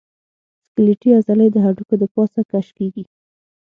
سکلیټي 0.65 1.09
عضلې 1.17 1.47
د 1.51 1.57
هډوکو 1.65 1.93
د 2.01 2.03
پاسه 2.13 2.41
کش 2.51 2.67
کېږي. 2.77 3.03